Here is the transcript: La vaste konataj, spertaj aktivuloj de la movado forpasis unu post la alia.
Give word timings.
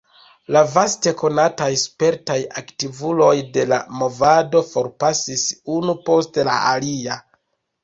La 0.55 0.61
vaste 0.75 1.11
konataj, 1.19 1.67
spertaj 1.81 2.37
aktivuloj 2.63 3.29
de 3.59 3.67
la 3.73 3.79
movado 4.01 4.65
forpasis 4.73 5.47
unu 5.77 5.99
post 6.11 6.43
la 6.51 6.59
alia. 6.75 7.23